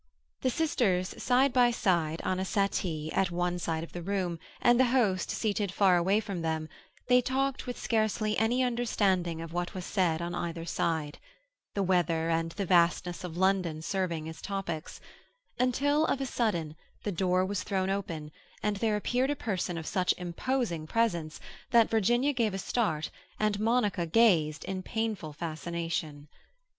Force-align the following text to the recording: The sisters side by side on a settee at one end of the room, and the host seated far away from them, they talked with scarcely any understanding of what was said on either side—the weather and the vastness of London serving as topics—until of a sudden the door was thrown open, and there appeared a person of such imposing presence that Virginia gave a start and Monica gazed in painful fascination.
The 0.41 0.49
sisters 0.49 1.13
side 1.21 1.53
by 1.53 1.69
side 1.69 2.23
on 2.25 2.39
a 2.39 2.43
settee 2.43 3.11
at 3.11 3.29
one 3.29 3.59
end 3.67 3.83
of 3.83 3.91
the 3.91 4.01
room, 4.01 4.39
and 4.59 4.79
the 4.79 4.85
host 4.85 5.29
seated 5.29 5.71
far 5.71 5.95
away 5.95 6.19
from 6.19 6.41
them, 6.41 6.69
they 7.05 7.21
talked 7.21 7.67
with 7.67 7.77
scarcely 7.77 8.35
any 8.39 8.63
understanding 8.63 9.41
of 9.41 9.53
what 9.53 9.75
was 9.75 9.85
said 9.85 10.19
on 10.19 10.33
either 10.33 10.65
side—the 10.65 11.83
weather 11.83 12.31
and 12.31 12.53
the 12.53 12.65
vastness 12.65 13.23
of 13.23 13.37
London 13.37 13.83
serving 13.83 14.27
as 14.27 14.41
topics—until 14.41 16.07
of 16.07 16.19
a 16.19 16.25
sudden 16.25 16.75
the 17.03 17.11
door 17.11 17.45
was 17.45 17.61
thrown 17.61 17.91
open, 17.91 18.31
and 18.63 18.77
there 18.77 18.95
appeared 18.95 19.29
a 19.29 19.35
person 19.35 19.77
of 19.77 19.85
such 19.85 20.15
imposing 20.17 20.87
presence 20.87 21.39
that 21.69 21.91
Virginia 21.91 22.33
gave 22.33 22.55
a 22.55 22.57
start 22.57 23.11
and 23.39 23.59
Monica 23.59 24.07
gazed 24.07 24.65
in 24.65 24.81
painful 24.81 25.31
fascination. 25.31 26.27